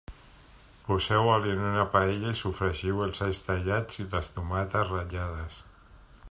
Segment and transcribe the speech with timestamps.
[0.85, 5.61] Poseu oli en una paella i sofregiu-hi els alls tallats i les tomates ratllades.